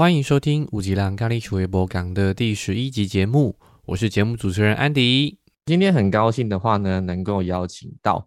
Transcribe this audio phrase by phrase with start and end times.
[0.00, 5.38] 欢迎收听五吉郎咖喱厨微博港的第十一集节目，我是节目主持人安迪。
[5.66, 8.26] 今天很高兴的话呢，能够邀请到，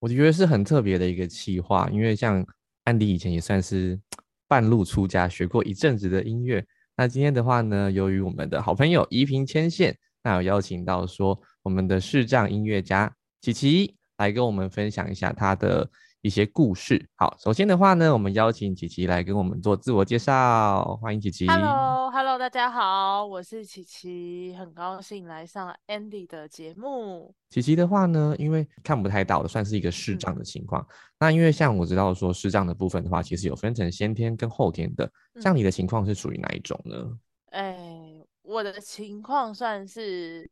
[0.00, 2.46] 我觉得是很特别的一个企划，因为像
[2.84, 3.98] 安迪以前也算是
[4.46, 6.62] 半路出家，学过一阵子的音乐。
[6.94, 13.10] 那今天的话呢，由于我们的好朋友怡平牵线，那有邀请到说我们的视障音乐家
[13.40, 15.88] 琪琪来跟我们分享一下他的。
[16.24, 17.06] 一些故事。
[17.16, 20.96] 好，首先的话呢，我们邀请琪琪来跟我们做自我介绍。
[20.96, 21.46] 欢迎琪琪。
[21.46, 27.34] Hello，Hello，大家好，我是琪琪，很高兴来上 Andy 的节目。
[27.50, 30.86] 琪琪的话呢，因为看不太到的，算是一个视障的情况。
[31.20, 35.12] 那因为像我知道说视障的部分的话，其实有分成先天跟后天的。
[35.42, 37.18] 像你的情况是属于哪一种呢？
[37.50, 40.50] 哎，我的情况算是。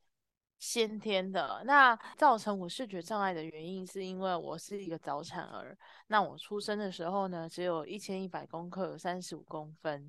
[0.62, 5.77] 先天的那造成我视觉障碍的原因，是因为我是一个早产儿。
[6.07, 10.09] 那我出生的时候呢，只有一千一百公克，三十五公分，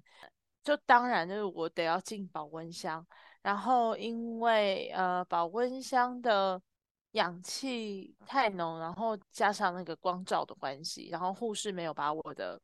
[0.61, 3.03] 就当然就是我得要进保温箱。
[3.41, 6.61] 然后因为呃保温箱的
[7.13, 12.61] 氧气太浓，然后加上那个光照的关系，然后护士没有把我的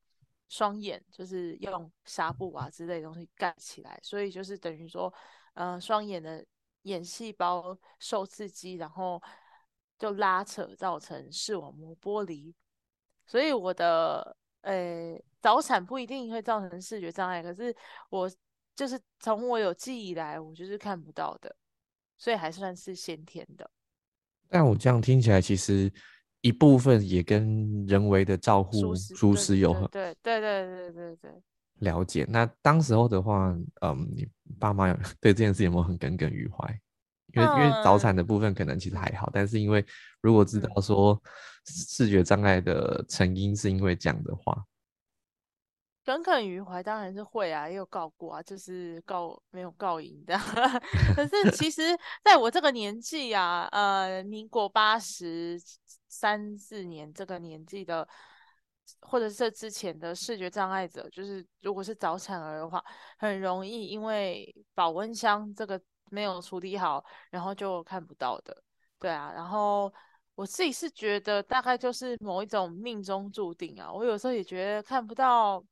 [0.48, 5.12] 双眼就是用纱布啊之类东西盖起来，所以就是等于说，
[5.56, 6.46] 呃双眼的。
[6.84, 9.22] 眼细胞受刺激，然后
[9.98, 12.54] 就拉扯，造成视网膜剥离。
[13.26, 17.76] 所以我的呃早产不一定会造成视觉障碍，可是
[18.10, 18.30] 我
[18.76, 21.56] 就是从我有记忆来，我就是看不到的，
[22.18, 23.70] 所以还算是先天的。
[24.48, 25.92] 但我这样听起来，其实
[26.42, 31.44] 一部分也跟人为的照护疏失有很对对对对对对。
[31.80, 34.28] 了解，那当时候的话，嗯，你
[34.60, 36.68] 爸妈有 对这件事有没有很耿耿于怀？
[37.34, 39.86] 因为因为早产的部分可能其实还好，但是因为
[40.22, 41.22] 如果知道说
[41.66, 44.66] 视觉障碍的成因是因为这样的话，
[46.04, 50.36] 耿耿于怀当然是会啊，也有告过啊，就是告没有告赢的。
[51.16, 55.62] 可是其实在我这个年纪啊，呃，民国八十
[56.08, 58.08] 三四年这个年纪的。
[59.02, 62.84] 或者是之前的视觉障碍者，就是如果是早产儿的话，
[63.18, 65.80] 很容易因为保温箱这个
[66.12, 68.64] 没有处理好，然后就看不到的。
[69.00, 69.92] 对啊，然后
[70.36, 73.92] 我自己是觉得大概就是某一种命中注定啊。
[73.92, 75.64] 我有时候也觉得看不到，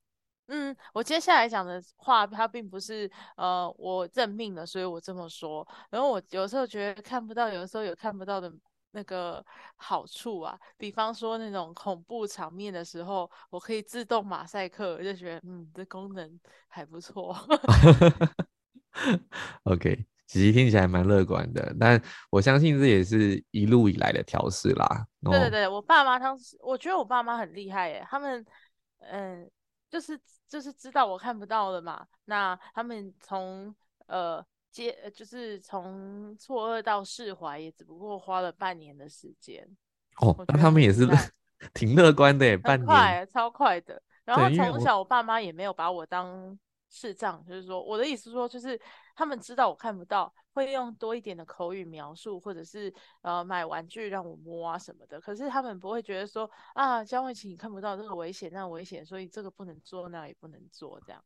[0.48, 5.68] 嗯，我接下来讲的话，它并不是呃我认命了，所以我这么说。
[5.90, 8.52] 然后我有时候觉得看不到，有时候有看不到的。
[8.98, 17.38] 那个好处啊，比方说那种恐怖场面的时候，我可以自动马赛克，我就觉得嗯，这功能还不错。
[19.66, 25.06] OK，其实听起来蛮乐观的，但我相信这也是一路以来的调试啦。
[25.22, 28.44] 对对对，我爸妈当时，我觉得我爸妈很厉害耶，他们
[29.02, 29.48] 嗯，
[29.92, 33.76] 就是就是知道我看不到的嘛，那他们从
[34.08, 34.44] 呃。
[34.86, 39.68] 接就是从错愕到释怀，也只不过花了半年的时间。
[40.22, 41.08] 哦，那他们也是
[41.74, 44.00] 挺乐观的，半年超快的。
[44.24, 46.58] 然后从小我爸妈也没有把我当
[46.90, 48.80] 视障，就是说我的意思说，就是
[49.16, 55.20] 他们知道我看不到，会用多一点的口语描述，或者是呃买玩具让我摸啊什么的。
[55.20, 61.24] 可是他们不会觉得说啊，江慧琪你看不到这个危险，那危险，所以这个不能做，那也不能做这样。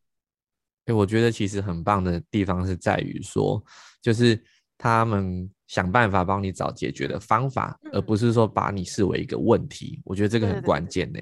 [0.85, 3.63] 哎，我觉得其实很棒的地方是在于说，
[4.01, 4.43] 就是
[4.79, 10.01] 他们想办法帮你找解决的方法，而不是说把你视为一个问题。
[10.03, 11.19] 我觉得这个很关键呢。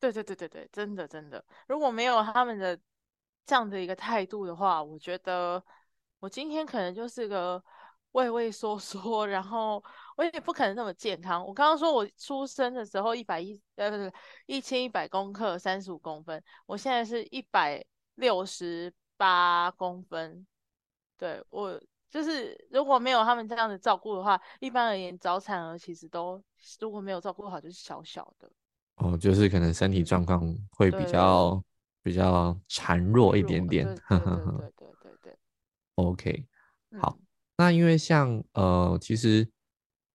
[0.00, 2.76] 对对对对对，真的真的，如果没有他们的
[3.46, 5.62] 这样的一个态度的话，我觉得
[6.18, 7.62] 我今天可能就是个
[8.12, 9.82] 畏畏缩缩，然后
[10.16, 11.46] 我也不可能那么健康。
[11.46, 14.12] 我刚刚说我出生的时候一百一，呃，不是
[14.46, 17.80] 一千一百公克，三十五公分，我现在是一百。
[18.18, 20.46] 六十八公分，
[21.16, 21.80] 对我
[22.10, 26.42] 就是如果没有他们这样的照顾的话，一般而言早产儿其实都
[26.80, 28.50] 如果没有照顾好就是小小的。
[28.96, 30.42] 哦，就是可能身体状况
[30.72, 31.62] 会比较
[32.02, 33.86] 比较孱弱一点点。
[33.86, 34.18] 对对
[34.76, 35.38] 对对对。
[35.94, 36.46] OK，
[37.00, 37.16] 好，
[37.56, 39.48] 那因为像呃，其实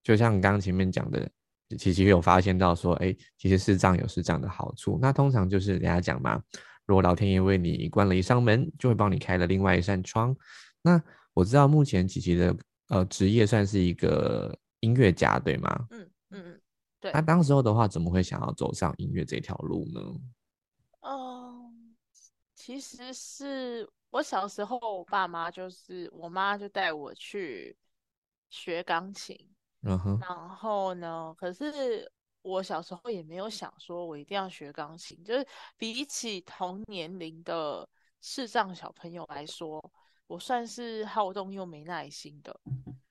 [0.02, 1.30] 就像刚刚前面讲的，
[1.78, 4.98] 其实有发现到说，哎，其实视障有视障的好处。
[5.00, 6.42] 那通常就是人家讲嘛。
[6.86, 10.36] 如果老天爷为你关了一扇门，就会帮你开了另外一扇窗。
[10.82, 11.02] 那
[11.32, 12.56] 我知道目前琪琪的
[12.88, 15.86] 呃职业算是一个音乐家，对吗？
[15.90, 16.60] 嗯嗯嗯，
[17.00, 17.10] 对。
[17.12, 20.00] 那当时候的话，怎么会想要走上音乐这条路呢？
[21.00, 21.96] 嗯，
[22.54, 27.76] 其实是我小时候，我爸妈就是我妈就带我去
[28.50, 29.38] 学钢琴。
[29.80, 32.10] 然后呢，可是。
[32.44, 35.24] 我小时候也没有想说，我一定要学钢琴。
[35.24, 35.46] 就是
[35.78, 37.88] 比起同年龄的
[38.20, 39.82] 视障小朋友来说，
[40.26, 42.54] 我算是好动又没耐心的。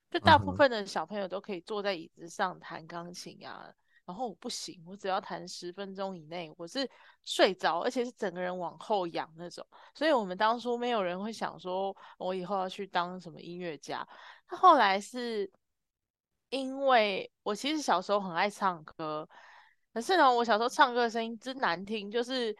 [0.08, 3.68] 就大部分的小朋友都可以坐在椅子上弹钢琴啊，
[4.04, 6.88] 然后我不行，我只要弹十分钟以内，我是
[7.24, 9.66] 睡着，而且是整个人往后仰那种。
[9.94, 14.06] 所以我们当初没有人会想说，我以后要去当什么音乐家。
[14.46, 15.50] 他后来是
[16.54, 19.28] 因为我其实小时候很爱唱歌。
[19.92, 22.52] 可是呢，我小时候唱歌的声音真难听，就是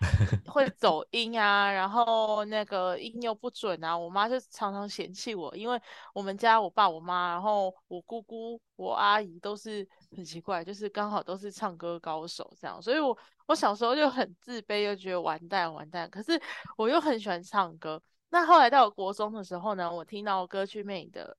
[0.47, 3.97] 会 走音啊，然后那个音又不准啊。
[3.99, 5.81] 我妈就常常嫌弃我，因为
[6.13, 16.09] 我们家我爸我妈，然后我姑姑、我阿姨都是很奇怪，就是刚好都是唱歌高手这样，所以我我小时候就很自卑，又觉得完蛋完蛋。
[16.09, 16.41] 可是
[16.77, 18.01] 我又很喜欢唱歌。
[18.29, 21.37] 那后来到国中的时候呢，我听到歌剧魅影的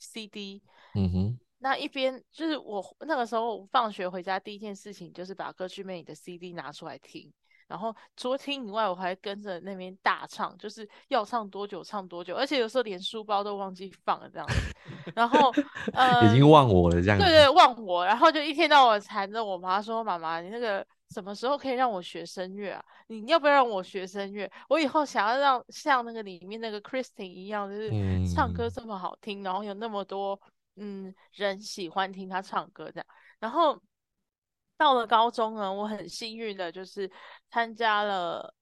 [0.00, 0.60] CD，
[0.96, 1.40] 嗯哼。
[1.60, 7.32] 那一边就是我那个时候放学回家第一件事情就是把歌剧魅影的 CD 拿出来听，
[7.66, 14.54] 然后除了听以外，我还跟着那边大唱，就是要唱多久唱多久，而且有时候连书包都忘记放了这样子。
[15.14, 15.52] 然后
[15.92, 17.18] 呃， 已经忘我了这样。
[17.18, 22.84] 对对，忘我，然后就一天到晚缠着我妈说：“妈妈，你那个什么时候可以让我学声乐啊？
[23.08, 24.48] 你要不要让我学声乐？
[24.68, 27.90] 我以后想要让像那个里面那个 Christine 一样，就是
[28.32, 30.40] 唱歌这么好听，然后有那么多。”
[30.78, 33.06] 嗯，人喜欢听他唱歌这样，
[33.38, 33.80] 然后
[34.76, 37.10] 到了高中呢，我很幸运的就是
[37.50, 38.54] 参加了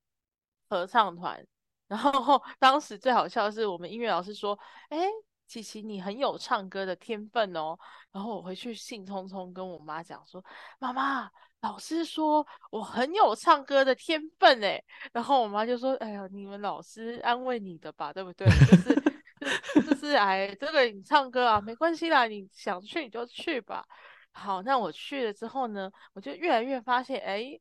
[0.69, 1.47] 合唱团，
[1.89, 4.59] 然后 当时最好笑的是我们音乐老师说
[4.89, 4.99] ：“哎，
[5.47, 7.77] 琪琪你很有唱歌的天分哦。”
[8.13, 10.43] 然后我回去兴冲冲跟我妈讲说
[10.81, 11.31] ：“妈妈，
[11.61, 14.83] 老师说我很有唱歌的天分哎。
[15.13, 19.16] ”然后我妈就说：“哎呀，你们老师安慰你的吧，对不对？”就是。
[19.75, 23.87] 就是哎，这个你唱歌啊，没关系啦，你想去你就去吧。
[24.33, 27.59] 好，那我去了之后呢，我就越来越发现，哎，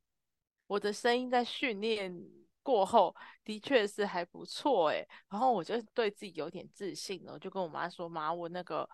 [0.68, 2.14] 我的声音在训练
[2.64, 3.14] 过后
[3.44, 8.90] 的确是还不错，哎，然后我就对自己有点自信了，就跟我妈说，妈，我那个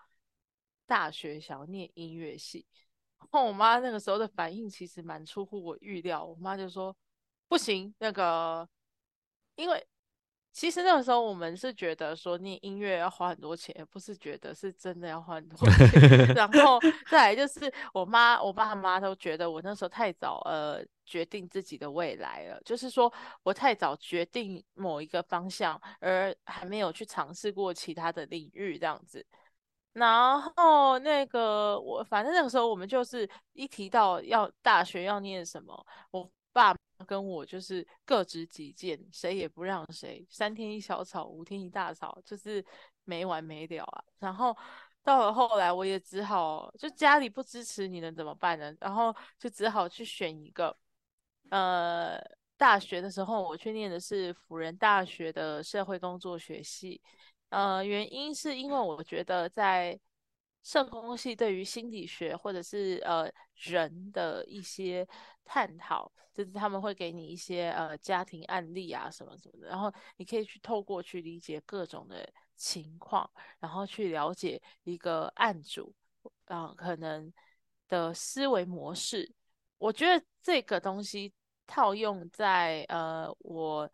[0.84, 2.66] 大学想要念音乐系。
[3.18, 6.96] 然后我妈那个时候的反应其实蛮出乎我预料，我妈就说，
[7.46, 8.68] 不行，那个，
[9.54, 9.86] 因为。
[10.52, 16.26] 其实那个时候我们是觉得说念音乐要花很多钱，不是觉得是真的要花很多钱。
[16.36, 16.78] 然后
[17.10, 23.12] 再来就是我妈、我爸妈都觉得我那时候太早呃决定自己的未来了，就是说
[23.42, 29.24] 我太早决定某一个方向，而还没有去尝试过其他的领域这样子。
[29.94, 36.74] 然后那个我反正那个时候我们就是一提到要大学要念什么，我爸。
[37.04, 42.64] 跟我就是各执己见，谁也不让谁，三天一小吵，五天一大吵，就是
[43.02, 44.04] 没完没了啊。
[44.20, 44.56] 然后
[45.02, 48.72] 到了后来，我也只好就家里不支持，你能怎么办呢？
[48.78, 50.76] 然后就只好去选一个，
[51.50, 52.20] 呃，
[52.56, 57.02] 大学的时候我去念的是辅仁大学的社会工作学系，
[57.48, 59.98] 呃，原因是因为我觉得在
[60.62, 65.04] 社工系对于心理学或者是呃人的一些
[65.44, 66.10] 探讨。
[66.34, 73.30] 就是他们会给你一些呃家庭案例啊什么什么的，然后你可以去透过去理解各种的情况，
[73.60, 75.94] 然后去了解一个案主
[76.46, 77.30] 啊可能
[77.86, 79.30] 的思维模式。
[79.76, 81.30] 我觉得这个东西
[81.66, 83.86] 套用在呃我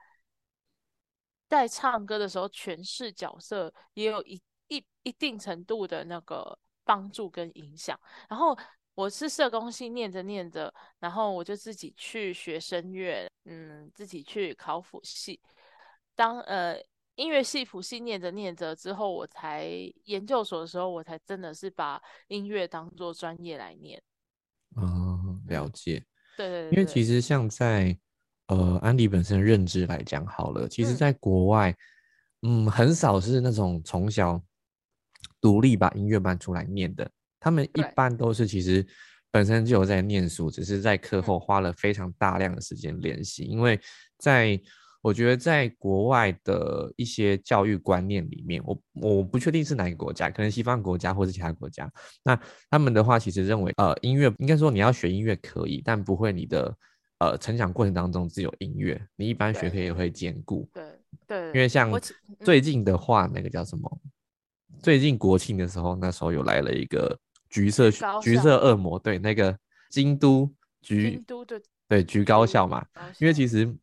[1.49, 8.57] 在唱歌的时候诠释角色，也有一一一定程度的那个帮助跟影响，然后。
[8.99, 15.39] 我是社工系念着念着，然后我就自己去学声乐，嗯，自己去考辅系。
[16.17, 16.77] 当呃
[17.15, 19.69] 音乐系辅系念着念着之后，我才
[20.07, 24.03] 研究所的时候，我才真的是把音乐当做专业来念。
[24.77, 26.05] 嗯，了解。
[26.37, 26.71] 对对对。
[26.73, 27.97] 因为其实像在
[28.49, 31.73] 呃安迪本身的认知来讲，好了，其实在国外，
[32.43, 34.43] 嗯，很少是那种从小
[35.41, 37.09] 独立把音乐搬出来念的。
[37.41, 38.87] 他们一般都是其实
[39.31, 43.45] 本身就有在念书，只是在课后花了非常大量的时间练习。
[43.45, 43.79] 因为
[44.19, 44.59] 在
[45.01, 51.91] 我觉得在国外的一些教育观念里面，我我不确定是哪个国家，可能西方国家或是其他国家。
[52.25, 56.77] 那他们的话其实认为，呃，音乐应该说你要学音乐可以，但不会你的
[57.21, 60.69] 呃成长过程当中只有音乐，你一般学科也会兼顾。
[60.75, 60.85] 对
[61.29, 61.93] 对，因为像
[62.41, 64.01] 最近的话，那个叫什么？
[64.83, 67.17] 最近国庆的时候，那时候有来了一个。
[67.49, 67.91] 橘色
[68.23, 69.57] 橘色恶魔，对那个
[69.91, 70.51] 京都
[70.83, 72.85] 橘京都的对橘高校嘛，
[73.19, 73.75] 因为其实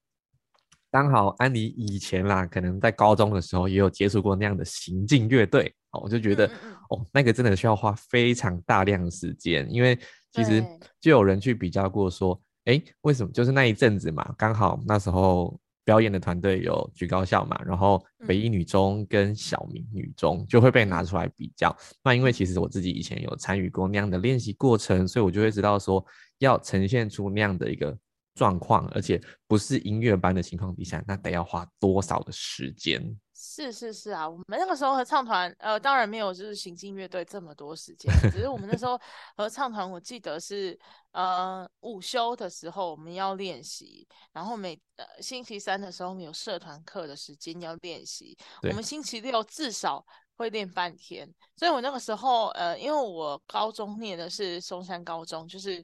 [0.92, 6.46] 刚好安妮以前啦，可能在高中的时候也有接触过那样的行进乐队，哦，我就觉得
[6.90, 9.98] 哦，那个真的需要花非常大量的时间，因为
[10.32, 10.64] 其实
[11.02, 21.74] 就有人去比较过说，哎，为什么就是那一阵子嘛，刚好那时候表演的团队有举高校嘛，然后北一女中跟小明女中就会被拿出来比较。
[22.04, 26.04] 那因为其实我自己以前有参与过那样的练习过程，所以我就会知道说
[26.40, 27.96] 要呈现出那样的一个
[28.34, 33.16] 状况，而且不是音乐班的情况底下，那得要花多少的时间。
[33.56, 39.00] 是是是啊，我们那个时候合唱团，呃，当然没有就是行进乐队这么多时间，只是我们那时候
[39.38, 40.78] 合唱团，我记得是
[41.14, 55.82] 呃午休的时候我们要练习，然后每呃星期三的时候我们有社团课的时间要练习，我们星期六至少会练半天，所以我那个时候呃，因为我高中念的是松山高中，就是。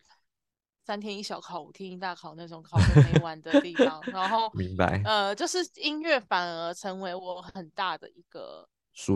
[0.83, 8.67] 三天一小考，五天一大考那种考的没完的地方，然后 明白，呃，就是音乐反而成为我很大的一个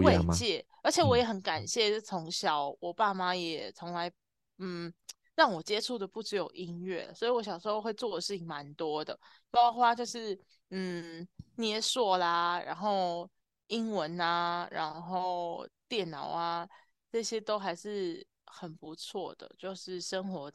[0.03, 1.65] 慰藉，而且我也很感。
[1.67, 4.11] 谢，是从小我爸妈也从来
[4.59, 4.93] 嗯
[5.33, 9.19] 让我接触的不只有音乐，所以我小时候会做的事情蛮多的，
[9.49, 13.27] 包括就是嗯捏塑啦，然后
[13.67, 16.69] 英文啊，然后电脑啊，
[17.11, 20.51] 这些都还是很不错的，就是生活。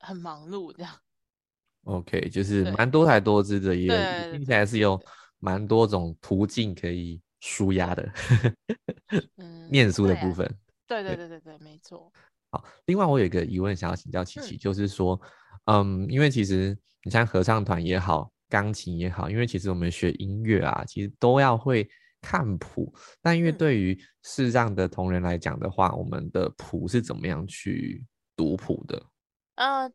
[0.00, 0.92] 很忙碌这样
[1.84, 5.00] ，OK，就是蛮多才多姿的，也听起来是有
[5.38, 8.12] 蛮多种途径可以舒压的。
[9.36, 10.46] 嗯，念书的部分，
[10.86, 12.12] 对对对对对，没错。
[12.50, 15.20] 好，另外我有一个疑问想要请教琪琪，就是说，
[15.66, 21.88] 嗯，因为其实你像合唱团也好，钢琴也好，因为其实我们学音乐啊，其实都要会
[22.20, 22.92] 看谱。
[23.20, 29.02] 但因为对于视障的同仁来讲的话，我们的谱是怎么样去读谱的？
[29.58, 29.92] 呃，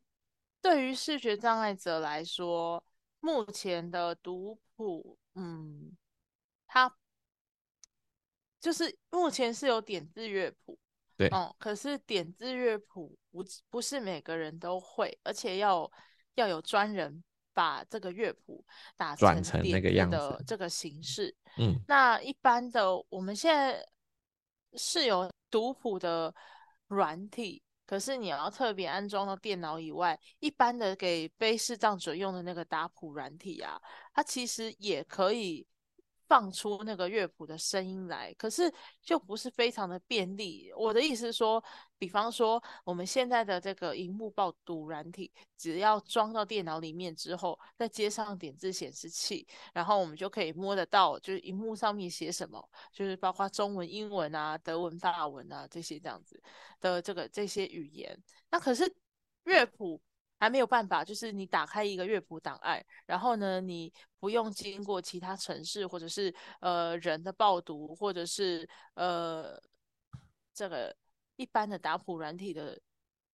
[0.61, 2.83] 对于视觉障碍者来说，
[3.21, 5.95] 目前的读谱，嗯，
[6.67, 6.93] 它
[8.59, 10.77] 就是目前是有点字乐谱，
[11.15, 15.89] 对，哦，可是点字乐谱不不是每个人都会，而且要
[16.35, 18.65] 要有专人把这个乐谱
[18.97, 23.81] 打成那个样的这个形式，嗯，那一般的我们现在
[24.73, 26.35] 是有读谱的
[26.87, 27.63] 软体。
[27.85, 33.79] 可是你要特别安装到电脑以外，一般的给非视障者用的那个打谱软体啊，
[34.13, 35.67] 它其实也可以。
[36.33, 38.73] 放出那个乐谱的声音来，可是
[39.03, 40.73] 就不是非常的便利。
[40.75, 41.63] 我的意思是说，
[41.99, 56.41] 比方说我们现在的这个荧幕报读软体，只要装到电脑里面之后，再接上点字显示器，然后我们就可以摸得到，就是荧幕上面写什么，就是包括中文、英文啊、德文、法文啊这些这样子
[56.81, 58.19] 的这个这些语言。
[58.49, 58.91] 那可是
[59.43, 60.01] 乐谱。
[60.43, 69.57] 还没有办法，就是你打开一个乐谱档案，然后呢，你不用经过其他城市或者是呃人的报读，或者是呃
[70.53, 70.93] 这个
[71.37, 72.77] 一般的打谱软体的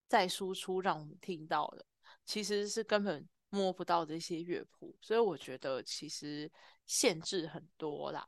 [0.06, 1.84] 再输出让我们听到的，
[2.24, 6.48] 其实是根本摸不到这些乐谱，所以我觉得其实
[6.86, 8.24] 限制很多啦。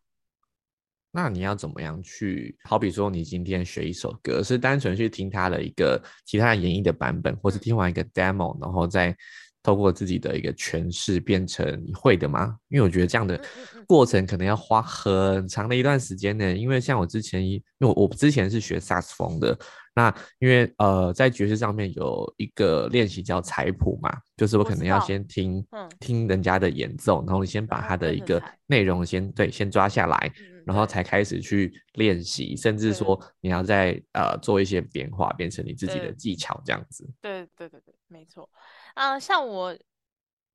[1.13, 2.57] 那你要怎么样去？
[2.65, 9.15] 好比说，你今天学一首歌，是单纯去听它的一个其他演绎的版本，或是听完一个 demo，然后再
[9.63, 12.57] 透过自己的一个诠释变成你会的吗？
[12.71, 13.41] 因为我觉得这样的
[13.87, 16.57] 过程可能要花很长的一段时间呢。
[16.57, 19.57] 因为像我之前，因为我之前是学萨克斯风的。
[19.95, 25.63] 那因为呃，在爵士上面有一个练习叫采谱嘛，就是我可能要先听
[26.01, 30.33] 听人家的演奏，然后你先把它的一个内容先对先抓下来，
[30.65, 37.07] 然后才开始去练习，甚至说你要再呃做一些变化，变成你自己的技巧这样子。
[37.21, 38.49] 对对对对，没错。
[38.95, 39.77] 啊，像我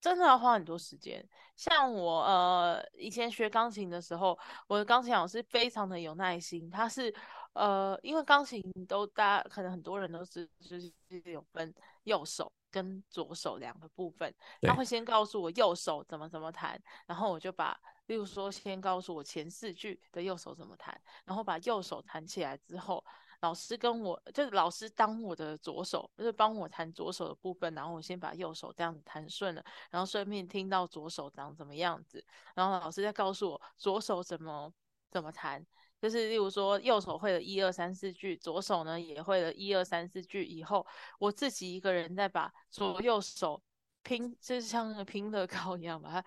[0.01, 1.23] 真的要花很多时间。
[1.55, 7.13] 像我呃以前学钢琴的时候，我的钢琴老师非常的有耐心，他是。
[7.57, 10.93] 呃，因为钢琴都大家可能很多人都是就是
[11.25, 11.73] 有分
[12.03, 23.03] 右手跟左手两个部分，他会先告诉我右手怎么怎么弹，然后我就把，例如说先告诉我前四句的右手怎么弹，然后把右手弹起来之后，
[23.41, 32.23] 老师跟我就是老师当我的左手，就是帮我弹左手的部分，然后我先把右手这样子弹顺了，然后顺便听到左手长怎么样子，
[32.53, 34.71] 然后老师再告诉我左手怎么
[35.09, 35.65] 怎么弹。
[35.99, 40.45] 就是例如说，右手会了一二三四句，左手呢也会了一二三四句。
[40.45, 40.85] 以后
[41.17, 43.59] 我自己一个人再把左右手
[44.03, 46.23] 拼，就是像拼乐高一样把它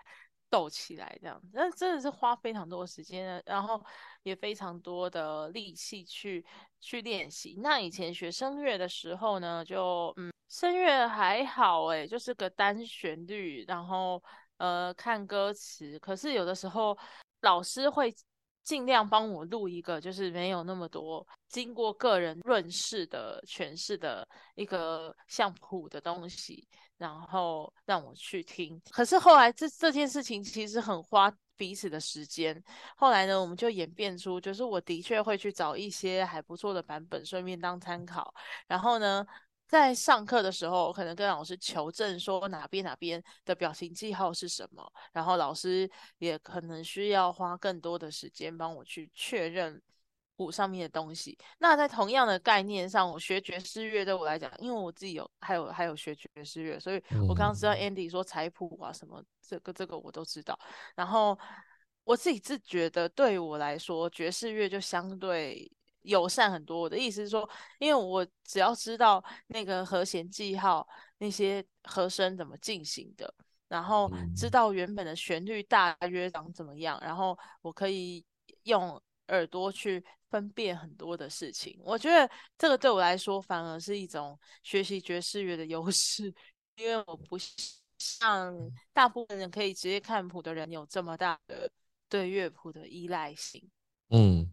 [0.49, 1.41] 斗起来，这样。
[1.53, 3.81] 那真的是花非常多的时间，然后
[4.25, 6.45] 也非常多的力气去
[6.81, 7.55] 去练习。
[7.63, 14.21] 那以前学声乐的时候呢，就嗯，声乐还好诶，就是个单旋律，然后
[14.57, 15.97] 呃看歌词。
[16.01, 16.99] 可是有的时候
[17.43, 18.13] 老师会。
[18.63, 28.81] 尽量帮我录一个，就是没有那么多经过个人润饰的诠释的一个像谱的东西，然后让我去听。
[28.91, 32.63] 可是后来这这件事情其实很花彼此的时间。
[32.97, 38.33] 后来呢，我们就演变出，就是我的确会去找一些还不错的版本，顺便当参考。
[38.67, 39.27] 然后呢。
[39.71, 49.81] 在上课的时候，可能跟老师求证说哪边哪边的表情记号是什么，然后老师也可能需要花更多的时间帮我去确认
[50.37, 51.39] 谱上面的东西。
[51.59, 60.59] 那在同样的概念上，我学爵士乐对我来讲，因为我自己有还有还有学爵士乐，所以我刚刚知道 Andy 说彩谱啊什么这个这个我都知道。
[60.97, 61.39] 然后
[62.03, 65.71] 我自己是觉得对我来说，爵士乐就相对。
[66.03, 70.87] 友善很多，我的意思是说，因为我只要知道那个和弦记号，
[71.19, 73.33] 那些和声怎么进行的，
[73.69, 78.25] 然后知道原本的旋律大约长怎么样，然后我可以
[78.63, 81.79] 用耳朵去分辨很多的事情。
[81.83, 86.33] 我觉得这个对我来说反而是一种学习爵士乐的优势，
[86.77, 87.37] 因为我不
[87.99, 91.71] 像大部分人可以直接看谱的人有这么大的
[92.09, 93.71] 对乐谱的依赖性。
[94.09, 94.51] 嗯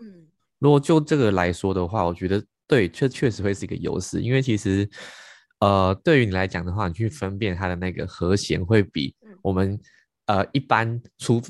[0.00, 0.30] 嗯。
[0.62, 4.88] 如果就这个来说的话，我觉得对，确确实会是一个优势，因为其实，
[5.58, 9.76] 呃，对于你来讲的话，你去分辨它的那个和弦会比我们
[10.26, 11.42] 呃一般出，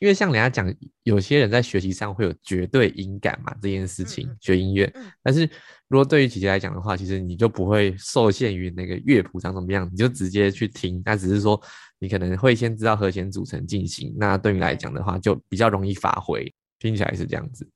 [0.00, 4.90] 因为像人家讲，有些人在学习上会有绝对音感嘛，这件事情学音乐，
[5.22, 5.42] 但是
[5.88, 11.60] 如果对于姐姐来讲的话，其实你就不会受限于那个乐谱长什么样，你就直接去听，那只是说
[11.98, 17.68] 你可能会先知道和弦组成进行，那对你来讲的话就比较容易发挥，听起来是这样子。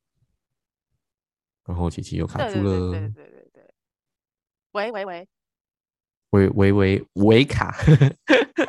[1.67, 3.75] 然后琪琪又卡住了，对对对对，
[4.73, 5.29] 喂喂喂，
[6.31, 7.77] 喂喂喂喂卡，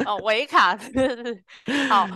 [0.05, 0.77] 哦喂卡，
[1.89, 2.07] 好。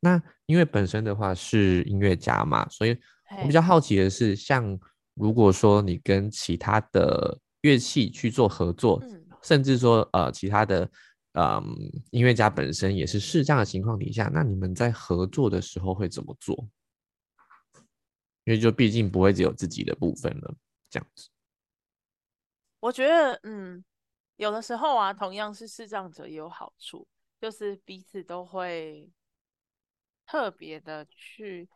[0.00, 2.94] 那因为本身的话是音乐家嘛，所以
[3.40, 4.78] 我比较好奇的是，像
[5.14, 9.02] 如果说你跟其他的乐器去做合作，
[9.42, 10.90] 甚至说呃其他的
[11.32, 11.64] 嗯
[12.10, 16.68] 音乐家本身也是视障的情况底下，那你们在合作的时候会怎么做？
[18.44, 20.54] 因为就毕竟不会只有自己的部分了，
[20.90, 21.28] 这样子。
[22.80, 23.82] 我觉得，嗯，
[24.36, 27.06] 有的时候啊，同样是视障者也有好处，
[27.40, 29.10] 就是彼此都会
[30.26, 31.66] 特别的去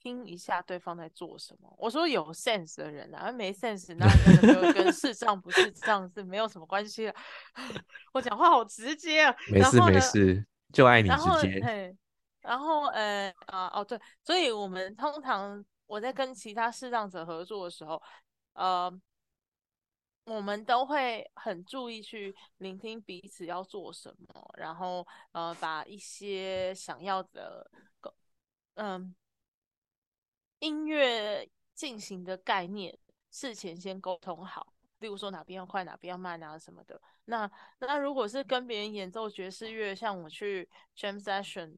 [0.00, 1.70] 听一下对方在做什么。
[1.76, 7.14] 我说有 sense 的人啊，没 sense 那那个就跟视障不视障是没有什么关系的。
[8.14, 11.94] 我讲话好直接啊，没事没事，就爱你直接。
[12.40, 15.62] 然后，呃啊哦对，所以我们通常。
[15.90, 18.00] 我在跟其他视障者合作的时候，
[18.52, 18.88] 呃，
[20.22, 27.68] 我们都会很注意去聆听彼此要做什么，然后呃，把一些想要的，
[28.74, 29.12] 嗯，
[30.60, 32.96] 音乐进行的概念
[33.32, 37.02] 事前先沟通好，例如说哪边要快，哪边要慢啊什么的。
[37.24, 37.50] 那
[37.80, 41.76] 那如果是跟别人演奏爵士乐，像我去 jam session，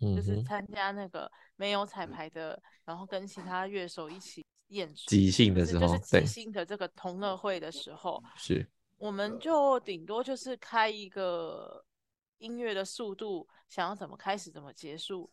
[0.00, 2.60] 就是参加那个没有彩排的。
[2.84, 8.64] 然后跟其他乐手一起演出，即兴的时候，就是即兴的这个同乐会的时候，是，
[8.96, 11.84] 我们就顶多就是开一个
[12.38, 15.28] 音乐的速度，想要怎么开始怎么结束。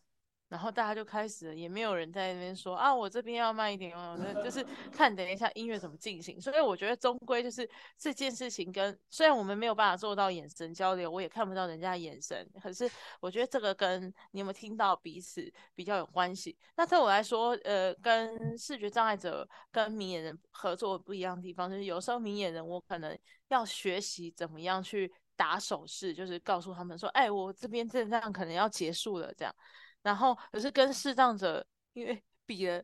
[0.48, 6.40] 然后大家就开始，也没有人在那边说啊，我这边要慢一点哦，就是看等一下音乐怎么进行。
[6.40, 12.88] 所以我觉得终归就是这件事情跟虽然我们没有办法做到眼神交流，我也看不到人家的眼神，可是
[13.20, 16.56] 我觉得这个跟你有没有听到彼此比较有关系。
[16.76, 29.52] 那对我来说，呃，跟视觉障碍者跟明眼人合作不一样的地方，就是有时候明眼人我可能要学习怎么样去打手势，就是告诉他们说，哎，我这边这样可能要结束了这样。
[30.04, 32.80] 然后可是跟视障者，因为 比了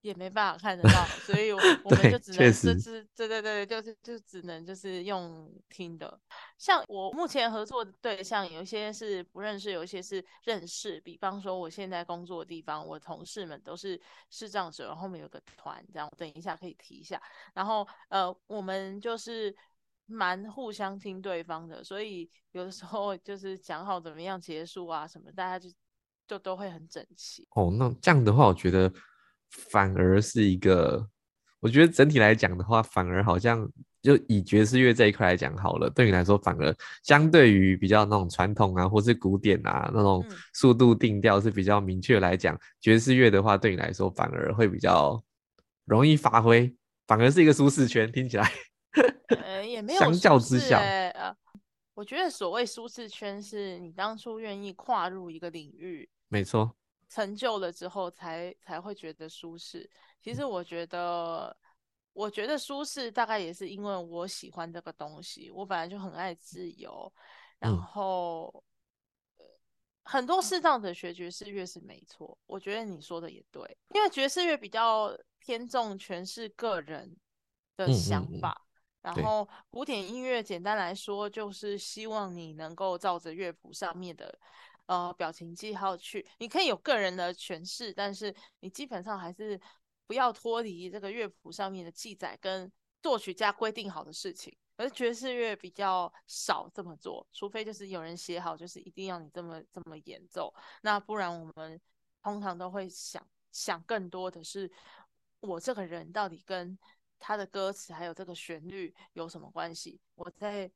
[0.00, 6.20] 也没办法看得到，所以我我们就只能是是，对对对，就是就只能就是用听的。
[6.58, 11.00] 像我目前合作的对象，有一些是不认识，有一些是认识。
[11.02, 17.22] 比方说我现在工作的地方，我同事们都是视障者，后面有个团，这样等一下可以提一下。
[17.54, 19.54] 然后呃，我们就是
[20.06, 25.72] 蛮互相听对方的，所以有的时候就是讲好怎么样结束啊什么，大家就。
[26.26, 27.72] 就都会很整齐哦。
[27.78, 28.92] 那这样的话，我觉得
[29.50, 31.06] 反而是一个，
[31.60, 33.68] 我觉得整体来讲的话，反而好像
[34.00, 35.88] 就以爵士乐这一块来讲好了。
[35.90, 45.22] 对你来说，反而相对于比较那种传统啊，或是古典啊那种速度定调是比较明确来讲，爵士乐的话，对你来说反而会比较
[45.84, 46.74] 容易发挥，
[47.06, 48.10] 反而是一个舒适圈。
[48.10, 48.50] 听起来，
[49.44, 51.36] 呃，也没有相较之下，呃，
[51.94, 56.08] 我觉得所谓舒适圈，是你当初愿意跨入一个领域。
[56.28, 56.74] 没错，
[57.08, 59.88] 成就了之后，才才会觉得舒适。
[60.20, 61.56] 其实我觉得，
[62.12, 67.12] 我觉得舒适大概也是因为我喜欢这个东西，我本来就很爱自由，
[67.58, 68.62] 然后。
[70.04, 77.16] 很多适当的学爵士乐是没错，我觉得你说的也对，因为爵士乐比较偏重诠释个人
[77.76, 78.66] 的想法，
[79.02, 84.38] 然后古典音乐简单来说就是希望你能够照着乐谱上面的
[84.86, 89.60] 呃表情记号去，你可以有个人的诠释，但是你基本上还是
[90.06, 92.70] 不要脱离这个乐谱上面的记载跟
[93.02, 94.56] 作曲家规定好的事情。
[94.76, 101.78] 而爵士乐比较少这么做，除非就是有人写好，就是一定要你这么这么演奏，那不然我们
[102.22, 104.68] 通常都会想想更多的是，
[105.40, 106.76] 我这个人到底跟
[107.24, 110.00] 他的歌词还有这个旋律有什么关系？
[110.16, 110.68] 我在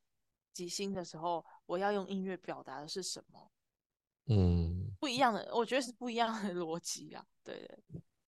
[0.53, 3.51] 即兴的时候，我要用音乐表达的是什么？
[4.29, 7.69] 嗯，不一样的，我觉得是不一样的逻辑啊，对。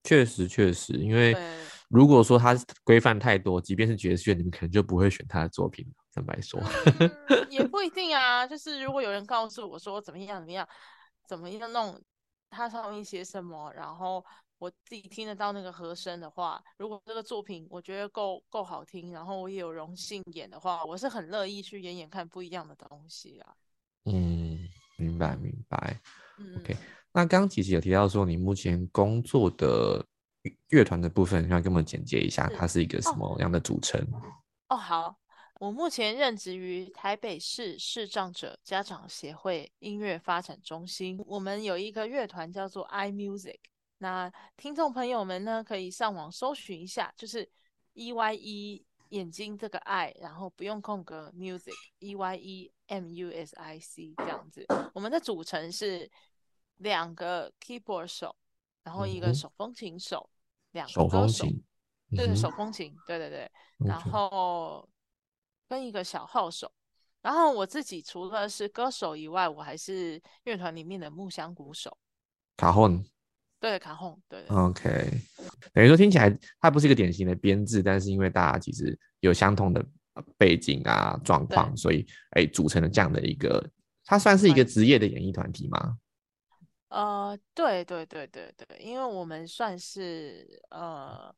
[0.03, 1.37] 确实，确实，因为
[1.89, 5.87] 如果说他规范太多，即便是爵士乐，你们可能就不会选他的作品。
[6.13, 6.61] 坦白说，
[7.51, 8.47] 也 不一定啊。
[8.47, 10.69] 就是如果有人告诉我说怎么样怎么样，
[11.27, 12.01] 怎么样弄，
[12.49, 14.25] 他上面写什么，然后
[14.59, 23.55] 我自己听得到那个和声的话，如果这个作品我觉得够够好听，然后我也有荣幸演的话，我是很乐意去演演看不一样的东西啊。
[24.05, 26.01] 嗯，明白明白。
[26.57, 26.77] OK。
[27.13, 30.05] 那刚刚其实有提到说，你目前工作的
[30.69, 34.01] 乐团的部分，要跟我们简介一下，它是一个什么样的组成？
[34.69, 35.17] 哦，好，
[35.61, 43.59] 我目前任职于台北市视障者家长协会音乐发展中心，我们有一个乐团叫做 i music。
[43.99, 47.49] 那听众朋友们呢，可以上网搜寻一下，就是
[47.93, 54.67] E Y E 眼睛这个 I，然后不用空格 music E Y E M U S I C 这样子。
[54.95, 56.11] 我们的组成是。
[56.81, 58.37] 两个 keyboard 手，
[58.85, 60.31] 然后一个手风琴手，
[60.71, 61.61] 两个手风琴，
[62.15, 64.89] 对，手风琴，对对对，然后
[65.67, 66.71] 跟一个小号手，
[67.21, 71.99] 然后我自己除了是歌手以外，我还是乐团里面的木箱鼓手，
[72.57, 73.05] 卡洪，
[73.61, 75.11] 对，卡洪，对，OK，
[75.73, 79.85] 等于说听起来它不是一个典型的编制，但是因为大家其实有相同的
[80.37, 83.69] 背景啊状况，所以哎组成了这样的一个，
[84.05, 85.99] 它算是一个职业的演艺团体吗？
[86.89, 91.35] 呃，对对对对对，因为我们算是呃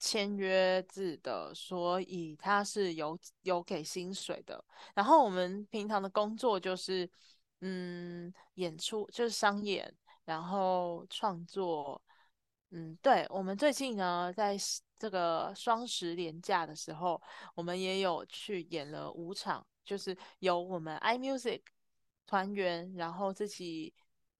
[0.00, 4.64] 签约制的，所以它是有有给薪水的。
[4.94, 7.08] 然后我们平常的工作就是
[7.60, 9.94] 嗯演出，就是商演，
[10.26, 12.02] 然后创作。
[12.72, 14.54] 嗯，对，我们最近呢，在
[14.98, 17.18] 这个双十连假的时候，
[17.54, 21.62] 我们也有去演了五场，就是由我们 iMusic
[22.26, 23.94] 团员，然后自己。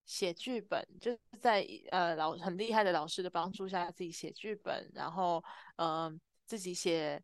[0.09, 5.43] 写剧本就是在呃老很厉害的老师的帮助下自己写剧本，然后
[5.79, 7.21] 嗯自己写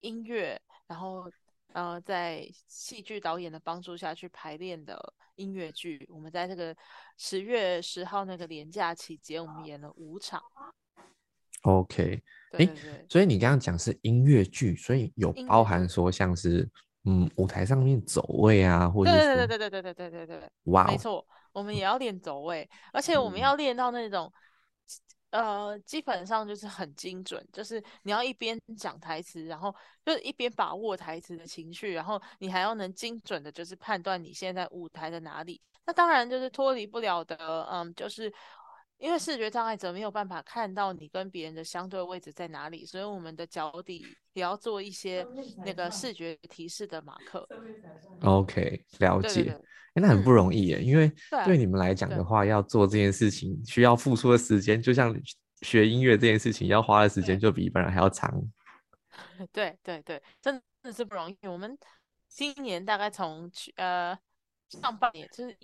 [0.00, 1.30] 音乐，然后
[1.74, 4.98] 呃在戏剧导演的帮助下去排练的
[5.34, 6.08] 音乐剧。
[6.10, 6.74] 我们在这个
[7.18, 10.42] 十月十号那个年假期间，我们演了五场。
[11.62, 12.68] OK，哎，
[13.08, 16.68] 所以你刚刚讲是音乐剧，所以有包含说像是
[17.04, 21.26] 嗯舞台上面走位啊，或者对对对对对对对对对对，哇，没错。
[21.52, 24.32] 我们也要练走位，而且我们要练到那种，
[25.34, 29.74] 呃，基本上就是很精准，就是你要一边讲台词，然后
[30.06, 35.60] 就是一边把握台词的情绪，然后你还要能精准的，就是判断你现在舞台的哪里。
[35.84, 37.36] 那当然就是脱离不了的，
[37.68, 38.32] 嗯，就是
[38.98, 45.26] 因为视觉障碍者没有办法看到你跟别人的相对位置在哪里，所以我们的脚底也要做一些
[45.64, 47.46] 那个视觉提示的马克。
[48.22, 49.58] OK，了解。
[49.96, 51.12] 那很不容易耶，因为
[51.44, 55.14] 对你们来讲的话，要做这件事情需要付出的时间，就像
[55.62, 58.32] 学音乐这件事情要花的时间，就比一般人还要长。
[59.52, 61.46] 对对对，真的是不容易。
[61.46, 61.78] 我们
[62.26, 64.18] 今年大概从去呃
[64.68, 65.56] 上半年，就是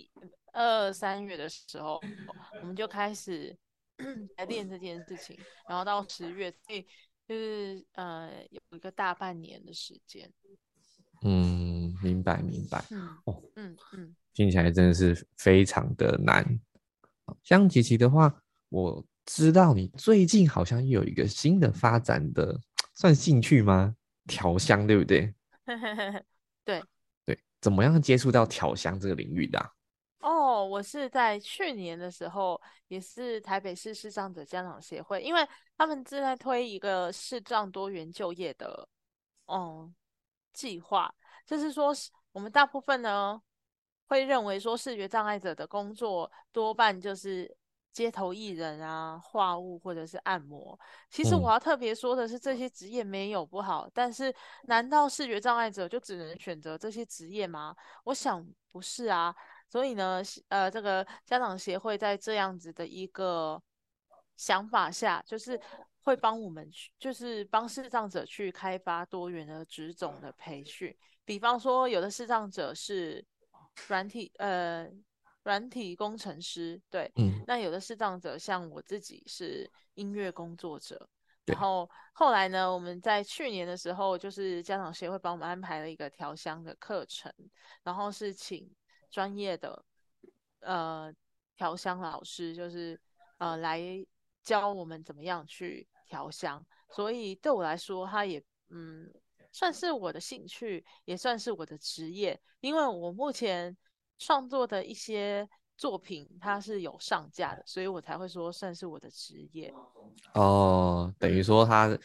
[0.51, 1.99] 二三月的时候，
[2.61, 3.55] 我们就开始
[4.37, 5.37] 来练这件事情，
[5.67, 6.85] 然后到十月，所以
[7.27, 10.31] 就是呃有一个大半年的时间。
[11.23, 12.83] 嗯，明白明白。
[12.89, 14.15] 嗯哦，嗯嗯。
[14.33, 16.59] 听起来真的是非常的难。
[17.43, 22.59] 像琪琪的话，我知道你最近好像又有一个新的发展的，
[22.93, 23.95] 算兴趣吗？
[24.25, 25.33] 调香，对不对？
[26.65, 26.83] 对
[27.25, 29.71] 对，怎么样接触到调香这个领域的？
[30.21, 38.87] 哦，我是在去年的时候，也是台北市视障者家长协会，因为他们正在推一个视障多元就业的
[39.47, 39.93] 嗯
[40.53, 41.13] 计划，
[41.45, 41.93] 就是说
[42.31, 43.41] 我们大部分呢。
[44.07, 47.49] 会认为说视觉障碍者的工作多半就是
[47.93, 50.77] 街头艺人啊、画物或者是按摩。
[51.09, 57.73] 其实我要特别说的是，这些职业没有不好，但是难道视觉障碍者就只能选择这些职业吗？
[58.03, 59.33] 我想不是啊。
[59.71, 63.61] 所以呢，呃，这个家长协会在这样子的一个
[64.35, 65.57] 想法下，就是
[66.01, 70.93] 会帮我们去，就是帮视障者去开发多元的职种的培训。
[71.23, 73.25] 比方说，有的视障者是
[73.87, 74.89] 软体，呃，
[75.43, 81.07] 软体工程师，对，嗯，那有的视障者像我自己是音乐工作者。
[81.45, 87.33] 然后后来呢，我们在去年的时候，就是家长协会帮我们安排了一个调香的课程，
[87.83, 88.69] 然后是请。
[89.11, 89.83] 专业的
[90.61, 91.13] 呃
[91.55, 92.99] 调香老师就是
[93.37, 93.79] 呃来
[94.41, 99.07] 教我们怎么样去调香，所以对我来说，他也嗯
[99.51, 103.75] 算是我的兴趣，也算是我的职业，因为我目前
[104.17, 105.47] 创作的一些
[105.77, 109.73] 作品它是有上架的，所以我才会说算是我的职业。
[110.33, 111.97] 哦，等于说它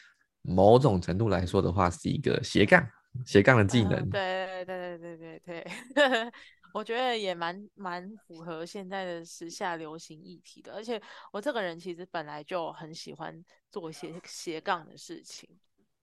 [0.42, 2.86] 某种程度来说的话是一个斜杠
[3.24, 4.10] 斜杠的技能。
[4.10, 5.64] 对对对对对对
[5.94, 6.32] 对。
[6.76, 11.00] 我觉得也蛮蛮符合现在的时下流行议题的，而且
[11.32, 15.48] 我这个人其实本来就很喜欢做一些斜杠的事情。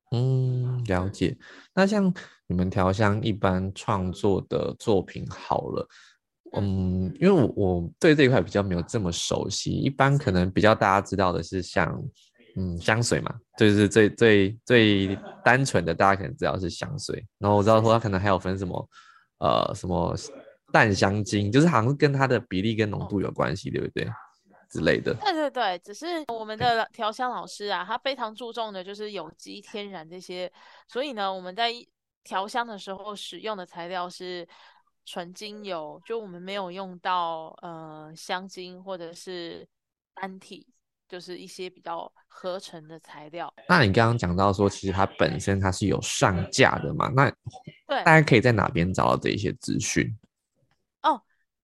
[0.09, 1.37] 嗯，了解。
[1.75, 2.11] 那像
[2.47, 5.87] 你们调香一般创作的作品好了，
[6.53, 12.03] 嗯，因为我我对这一块比较没有这么熟悉，一般可能比较大家知道的是像
[12.55, 17.23] 嗯香水嘛，就是最最最单纯的，大家可能知道是香水。
[17.37, 18.89] 然后我知道说它可能还有分什么
[19.37, 20.15] 呃什么。
[20.73, 24.05] 淡香精就是好像是跟它的比例跟浓度有关系，对不对？
[24.69, 25.13] 之类的。
[25.21, 30.51] 对对对，只是我们的调香老师啊，他非常注重的就是有机、天然这些，
[30.87, 31.71] 所以呢，我们在
[32.23, 34.47] 调香的时候使用的材料是
[35.05, 39.67] 纯精油，就我们没有用到呃香精或者是
[40.15, 40.65] 单体，
[41.07, 43.53] 就是一些比较合成的材料。
[43.69, 47.09] 那你刚刚讲到说，其实它本身它是有上架的嘛？
[47.09, 47.29] 那
[47.85, 50.11] 对，大家可以在哪边找到这一些资讯？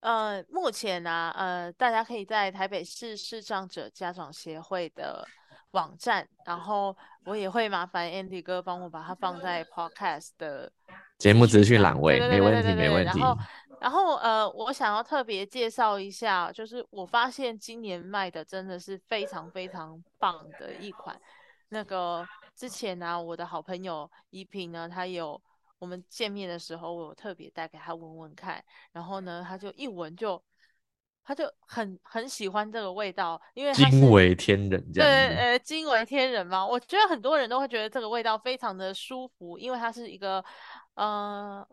[0.01, 5.27] 哦，呃，目前呢，呃，大家可以在台北市视障者家长协会的
[5.71, 10.71] 网站，然后我也会麻烦 Andy 哥帮我把它放在 Podcast 的
[11.17, 13.19] 节目资讯栏位，没问题，没问题。
[13.19, 13.37] 然后，
[13.81, 21.19] 然后，呃，我想要特别介绍一下，就是我发现今年卖的真的是非常非常棒的一款，
[21.69, 25.39] 那个之前呢，我的好朋友怡萍呢，她有。
[25.79, 30.41] 我们见面的时候，我有特别带给他闻闻看，然后呢，他就一闻就，
[31.23, 35.09] 他就很很喜欢这个味道，因为惊为天人这样。
[35.09, 40.43] 对，呃，惊为天人嘛，我觉得很多人都会觉得这个味道非常的舒服，因为它是一个
[40.95, 41.65] 呃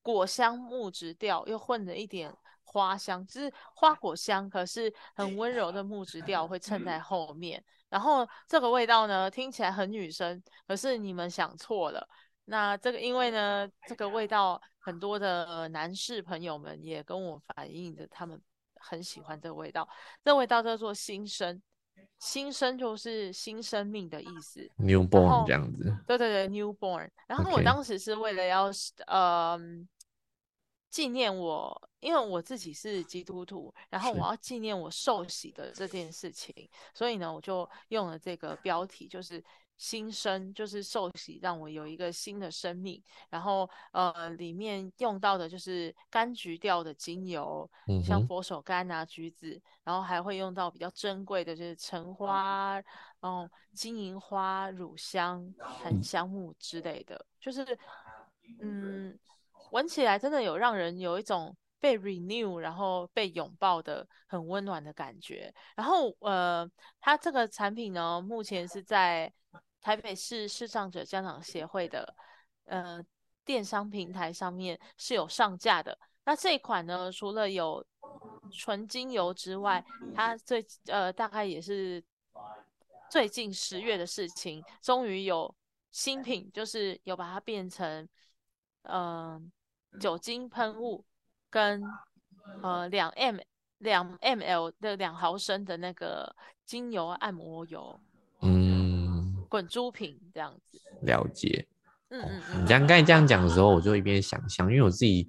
[0.00, 7.62] 果香木质调，又混着一点花香，就是花果香，可是很温柔的木质调会衬在后面。
[7.88, 12.08] 然后这个味道呢，听起来很女生，可是你们想错了。
[12.50, 18.40] 那这个，因为呢，这个味道很多的男士朋友们也跟我反映的，他们
[18.76, 19.86] 很喜欢这个味道。
[20.24, 21.60] 这味道叫做新生，
[22.18, 25.94] 新生就是新生命的意思，newborn 这样子。
[26.06, 27.10] 对对对，newborn。
[27.26, 28.70] 然后我当时是为了要
[29.06, 29.60] 呃
[30.88, 39.44] 纪念我，因为我自己是基督徒，然后我要纪念我受洗的这件事情，所以呢，我就用了这个标题，就是。
[39.78, 43.00] 新生就是受洗，让我有一个新的生命。
[43.30, 47.70] 然后，呃，里面用到的就是柑橘调的精油，
[48.04, 52.74] 像佛手柑啊、橘子，然后还会用到比较珍贵的，就是橙花，
[53.20, 57.24] 然后金银花、乳香、檀香木之类的。
[57.40, 57.64] 就是，
[58.60, 59.16] 嗯，
[59.70, 65.54] 闻起来真的有让人有一种被 renew，然后被拥抱的很温暖的感觉。
[65.76, 69.32] 然后，呃，它这个产品呢，目前是在。
[69.80, 72.14] 台北市视障者家长协会的
[72.64, 73.02] 呃
[73.44, 75.98] 电商平台上面是有上架的。
[76.24, 77.84] 那这一款呢，除了有
[78.52, 79.82] 纯精油之外，
[80.14, 82.02] 它最呃大概也是
[83.10, 85.54] 最近十月的事情，终于有
[85.90, 88.06] 新品，就是有把它变成
[88.82, 89.50] 嗯
[89.98, 91.02] 酒精喷雾
[91.48, 91.82] 跟
[92.62, 93.38] 呃两 m
[93.78, 96.34] 两 ml 的两毫升的那个
[96.66, 97.98] 精油按摩油。
[99.48, 101.66] 滚珠瓶这样子，了解。
[102.10, 102.64] 嗯嗯嗯。
[102.64, 105.26] 你刚刚才这样讲的时候，我就一边想象，因为我自己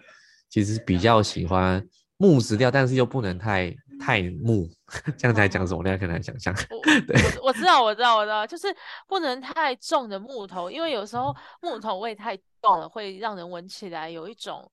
[0.49, 1.85] 其实比较喜欢
[2.17, 4.69] 木质调，但是又不能太太木。
[5.17, 5.83] 这样才讲什么？
[5.83, 6.51] 大家可能想象。
[7.05, 8.75] 对，我知道，我知道，我知道，就是
[9.07, 14.71] 不能太重的木头，因为有时候木头味太重了，会让人闻起来有一种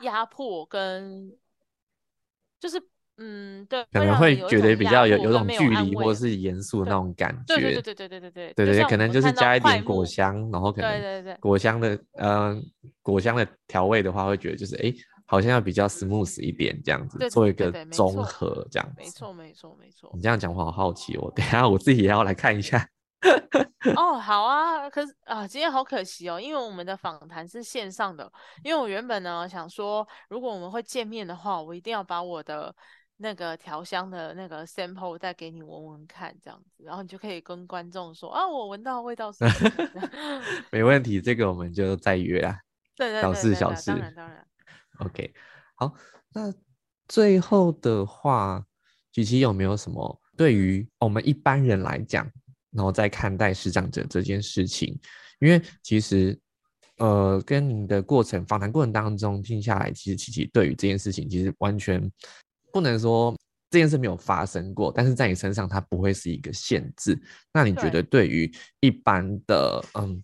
[0.00, 1.32] 压迫跟，
[2.60, 2.78] 就是
[3.18, 7.56] 嗯，对，可能会觉得比较有有种距离或者是严肃的那种感觉。
[7.56, 12.60] 对对对对对对对对对对，可能就是加一点果香，然后可能对对对果香的呃
[13.02, 14.92] 果香的调味的话，会觉得就是哎，
[15.26, 18.92] 好像要比较 smooth 一点这样子，做一个综合这样。
[18.96, 20.10] 没错没错没错。
[20.14, 22.88] 你这样讲我好好奇哦， 等下我自己也要来看一下。
[23.96, 28.30] 哦，好啊，可是啊，今天好可惜哦，因为我们的访谈是线上的。
[28.64, 32.74] 因为我原本呢想说，如果我们会见面的话，我一定要把我的
[33.22, 39.44] 那个调香的那个 sample 再给你闻闻看，这样子，然后你就可以跟观众说啊，我闻到味道是。
[40.70, 42.60] 没问题，这个我们就再约啦。
[42.96, 44.46] 对对对，小事小事，当然当然。
[44.98, 45.32] OK，
[45.76, 45.94] 好，
[46.34, 46.52] 那
[47.08, 48.62] 最后的话，
[49.12, 52.30] 举琪有没有什么对于我们一般人来讲？
[52.74, 54.98] 然后再看待视障者这件事情，
[55.40, 56.38] 因为其实，
[56.96, 62.10] 呃，跟你的过程访谈过程当中听下来，其实琪琪对于这件事情其实完全
[62.72, 63.36] 不能说
[63.70, 67.20] 这件事没有发生过，但是在你身上它不会是一个限制。
[67.52, 70.22] 那你觉得对于一般的嗯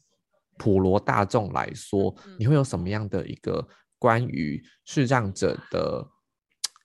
[0.57, 3.67] 普罗大众来说，你会有什么样的一个
[3.99, 6.07] 关于视障者的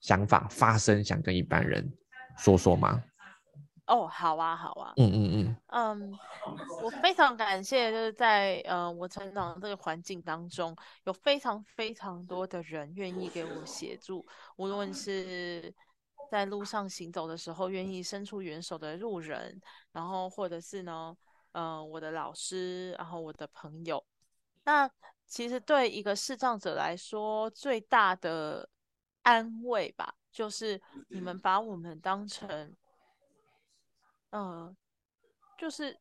[0.01, 1.91] 想法发生，想跟一般人
[2.37, 3.03] 说说吗？
[3.87, 6.19] 哦，好啊，好啊，嗯嗯嗯，嗯，
[6.81, 15.73] 我非常感谢，就是在呃我成长这个环境当中，有非常非常多的人愿意给我协助，无论是
[16.31, 19.59] 在路上行走的时候愿意伸出援手的路人，
[19.91, 21.13] 然后或者是呢，
[21.51, 24.01] 呃，我的老师，然后我的朋友，
[24.63, 24.89] 那
[25.25, 28.69] 其实对一个视障者来说，最大的
[29.23, 32.73] 安慰吧，就是你们把我们当成。
[34.35, 34.75] 嗯，
[35.59, 35.95] 就是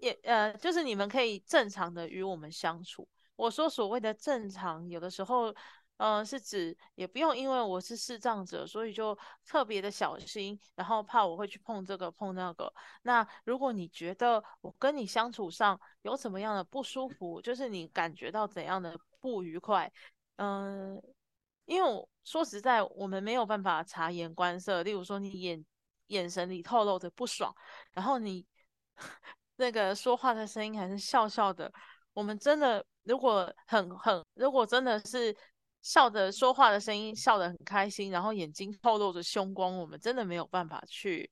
[0.00, 3.08] 也呃，就是你们可以正常的与我们相处。
[3.36, 5.54] 我说所谓的正常，有的时候，
[5.96, 12.70] 嗯，是指也不用因为我是视障者，所以就特别的小心，然后怕我会去碰这个碰那个。
[13.02, 19.90] 那如果你觉得我跟你相处上有什么样的不舒服，就是你感觉到怎样的不愉快，
[20.36, 21.02] 嗯，
[21.64, 24.82] 因为我说实在，我们没有办法察言观色。
[24.82, 25.64] 例如说，你眼。
[26.08, 27.54] 眼神里透露着不爽，
[27.92, 28.44] 然后你
[29.56, 31.72] 那个说话的声音还是笑笑的。
[32.12, 35.34] 我们真的如果很很，如果真的是
[35.80, 41.30] 笑着说话的声音，笑得很开心，然后眼睛透露着凶光，我们真的没有办法去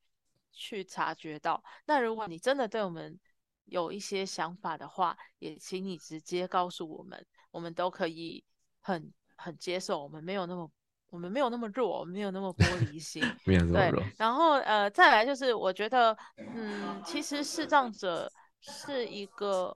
[0.53, 1.63] 去察觉到。
[1.87, 3.19] 那如果你真的对我们
[3.65, 8.45] 有一些想法的话，也请你直接告诉我们，我们都可以
[8.81, 10.03] 很很接受。
[10.03, 10.71] 我们没有那么。
[11.09, 14.03] 我们没有那么弱，没有那么玻璃心，没有那么弱。
[14.19, 19.75] 然后呃，再来就是，我觉得，嗯，其实视障者是一个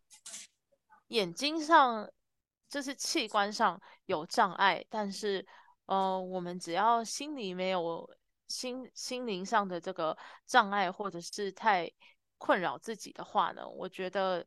[1.08, 2.06] 眼睛上，
[2.68, 5.46] 就是器官上有障碍，但是
[5.86, 8.08] 呃，我们只要心里没有
[8.48, 10.16] 心心灵上的这个
[10.46, 11.90] 障碍，或者是太
[12.38, 14.44] 困扰自己的话呢，我觉得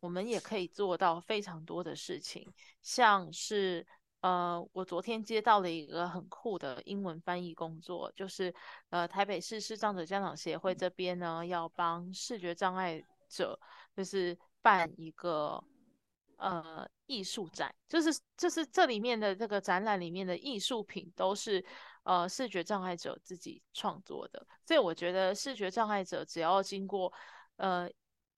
[0.00, 3.86] 我们也可以做到非常多的事情，像是。
[4.22, 8.54] 呃，我昨天接到了一个很酷的英文翻译工作，就是
[8.90, 13.58] 呃，台北市视障者家长协会这边呢，要帮视觉障碍者，
[13.96, 15.62] 就是办一个
[16.36, 21.64] 呃艺术展，就是就是这里面的这个展览里面的艺术品都是
[22.04, 27.12] 呃视觉障碍者自己创作的，所以我觉得视觉障碍者只要经过
[27.56, 27.90] 呃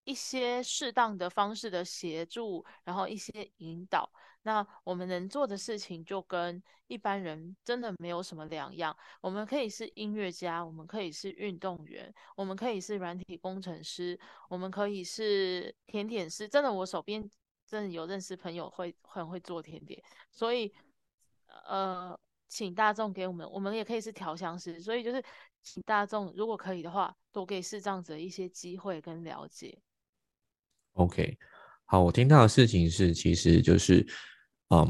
[0.04, 4.10] 一些适当的方式的协助，然后一些引导。
[4.46, 8.94] 那我们能做的事情就跟一般人真的没有什么两样。
[9.22, 16.46] 我们可以是音乐家，我们可以是运动员，我们可以是软体工程师，我们可以是甜点师。
[16.46, 17.26] 真的，我手边
[17.66, 19.98] 真的有认识朋友会很会做甜点，
[20.30, 20.70] 所以
[21.66, 24.78] 呃，请大众给我们，我们也可以是调香师。
[24.78, 25.24] 所以就是
[25.62, 29.78] 请大众，如果可以的话，多给视障者一些机会跟了解。
[30.92, 31.38] OK，
[31.86, 34.06] 好，我听到的事情是，其实就是。
[34.74, 34.88] 嗯，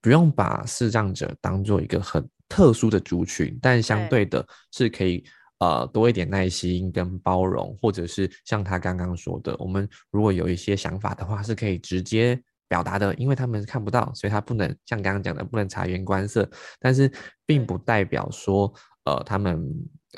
[0.00, 4.24] 不用把视障者当做一个很特殊的族群，但相对。
[4.24, 5.22] 的是可以
[5.58, 16.48] 呃多一点耐心跟包容，或者是像他刚刚说的，我们如果有一些想法的话，是可以直接表达的，因为他们看不到，所以他不能像刚刚讲的不能察言观色，
[16.80, 17.12] 但是
[17.44, 18.72] 并不代表说
[19.04, 19.62] 呃他们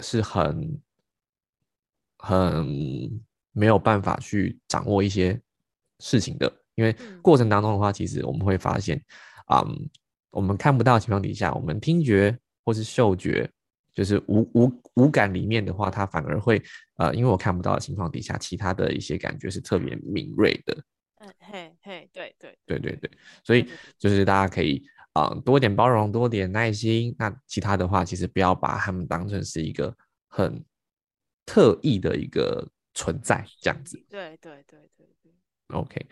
[0.01, 0.80] 是很
[2.18, 3.20] 很
[3.53, 5.41] 没有办法去掌握一些
[5.99, 6.60] 事情的。
[6.81, 8.99] 因为过程当中的话，其实我们会发现，
[9.53, 9.91] 嗯，
[10.31, 13.47] 我们看不到情况底下，我们听觉或是嗅觉，
[13.95, 16.62] 就是无无无感里面的话，它反而会，
[16.97, 20.74] 呃，因为我看不到的情况底下，其他的一些感觉是特别敏锐的。
[21.16, 23.11] 嗯，嘿嘿，对对对对对，
[23.45, 23.68] 所以
[23.99, 27.14] 就是大家可以啊多点包容，多点耐心。
[27.18, 29.95] 那其他的话，其实不要把他们当成是一个
[30.28, 30.64] 很
[31.45, 34.03] 特意的一个存在，这样子。
[34.09, 35.33] 对对对对对。
[35.72, 36.07] OK，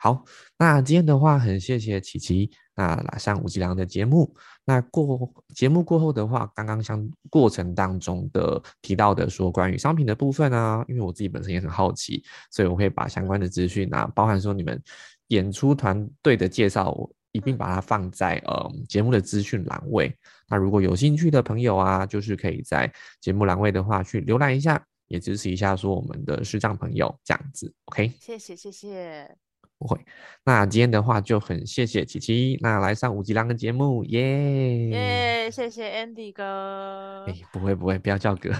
[0.00, 0.24] 好，
[0.58, 4.34] 那今天的话，很谢谢琪琪，那来上吴吉良的节目。
[4.64, 14.82] 那过节目过后的话，刚刚像过程当中的提到的说关于商品的部分啊，因为我自己本身也很好奇，所以我会把相关的资讯啊，包含说你们
[15.28, 16.96] 演出团队的介绍。
[17.32, 20.12] 一并把它放在呃节目的资讯栏位。
[20.48, 27.72] 那如果有兴趣的朋友啊，就是可以在节目栏位的话去浏览一下，也支持一下说我们的视障朋友这样子。
[27.84, 29.49] OK，谢谢谢谢。
[29.80, 29.98] 不会，
[30.44, 37.24] 那今天的话就很谢谢琪琪，那来上五级狼的节目，耶耶，谢谢 Andy 哥。
[37.26, 38.50] 哎，不会不会，不要叫哥。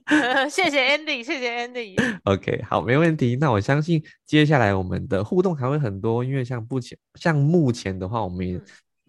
[0.48, 1.94] 谢谢 Andy，谢谢 Andy。
[2.24, 3.36] OK，好，没问题。
[3.38, 8.58] 那我相信接下来我们的互动还会很多，因为像目前像目前的话，我们。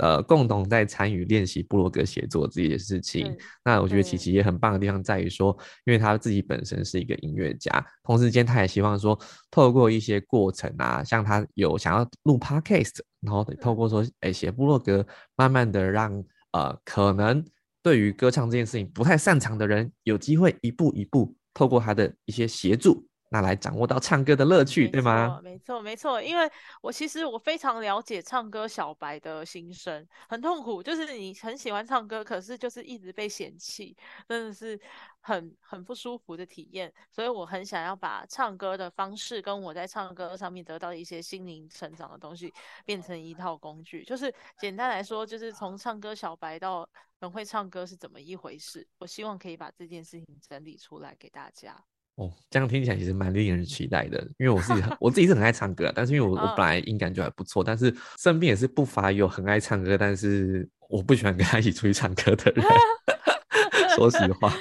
[0.04, 3.34] 呃，共同在参与练习布洛格写作这件事情。
[3.64, 7.72] 那我觉得琪琪也很棒的地方在于说，因为他自己本身是一个音乐家，
[8.04, 9.18] 同时间他也希望说，
[9.50, 16.12] 透过一些过程啊，像他有想要录 podcast，然后透过说，哎，写布洛格，慢慢的让
[16.52, 17.42] 呃，可能
[17.82, 23.08] 对于歌唱这件事情不太擅长的人，有机会一步一步透过他的一些协助。
[23.34, 25.42] 那来掌握到唱歌的乐趣，对吗？
[25.42, 26.22] 没错，没错。
[26.22, 26.48] 因为
[26.84, 30.84] 我其实我非常了解唱歌小白的心声，很痛苦。
[30.84, 33.98] 就是你很喜欢唱歌，可是就是一直被嫌弃，
[34.30, 34.80] 真的是
[35.20, 36.94] 很很不舒服的体验。
[37.10, 42.54] 所以我很想要把唱歌的方式跟我在唱歌上面得到一些心灵成长的东西，
[42.86, 44.04] 变成一套工具。
[44.04, 46.88] 就是简单来说，就是从唱歌小白到
[47.20, 48.88] 很会唱歌是怎么一回事。
[49.00, 51.84] 我希望可以把这件事情整理出来给大家。
[52.16, 62.66] 哦，这样听起来其实蛮令人期待的，因为我自己我自己是很爱唱歌，但是因为我我本来音感就还不错，但是身边也是不乏有很爱唱歌，但是我不喜欢跟他一起出去唱歌的人。
[63.96, 64.52] 说实话，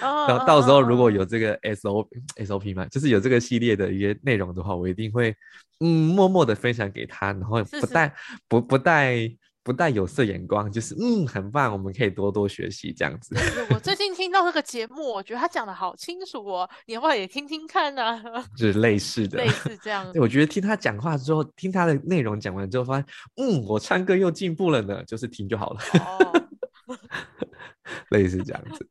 [0.00, 5.34] 然后到时候如果有这个 S O S O P 嘛，就是有这个系列的一些内容的话，我一定会
[5.80, 8.14] 嗯默默的分享给他，然后不带
[8.48, 9.28] 不不带。
[9.62, 13.36] 不带有色眼光，就是嗯，很棒，我们可以多多学习这样子。
[13.70, 18.22] 我最 近听到这个节目，我觉得他讲的好清楚哦，你要不要也听听看呢？
[18.56, 20.10] 就 是类似的，类似这样。
[20.12, 23.06] 对，我觉得听他讲话之后，听他的内容讲完之后，发现
[23.36, 25.80] 嗯，我唱歌又进步了呢，就是听就好了。
[25.94, 26.96] 哦，
[28.10, 28.88] 类似这样子。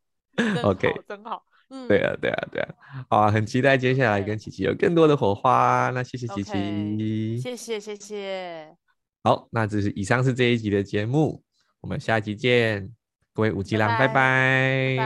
[0.64, 1.44] OK，真好。
[1.70, 2.70] 嗯，对啊，对啊，对啊。
[3.10, 5.90] 好啊，很期待接下来跟琪琪有更多的火花。
[5.94, 8.81] 那谢谢琪琪，谢谢谢谢。
[9.24, 11.44] 好，那这是以上是这一集的节目，
[11.82, 12.92] 我们下一集见，
[13.34, 14.98] 各位五级狼，拜拜。